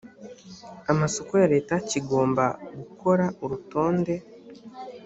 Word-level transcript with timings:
amasoko 0.91 1.31
ya 1.41 1.47
leta 1.53 1.75
kigomba 1.89 2.45
gukora 2.77 3.25
urutonde 3.43 4.13